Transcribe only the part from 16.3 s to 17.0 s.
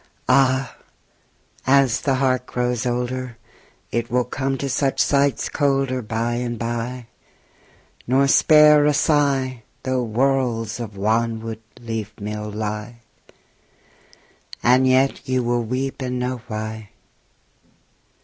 why.